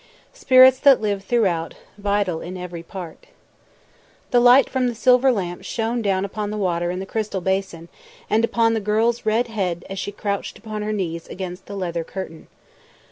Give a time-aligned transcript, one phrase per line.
[0.33, 3.33] "Spirits that live throughout Vital in every part...." MILTON.
[4.31, 7.87] The light from the silver lamp shone down upon the water in the crystal basin
[8.27, 12.03] and upon the girl's red head as she crouched upon her knees against the leather
[12.03, 12.47] curtain.